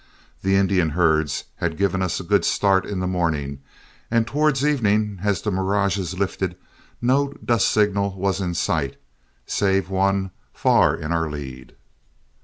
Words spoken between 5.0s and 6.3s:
as the mirages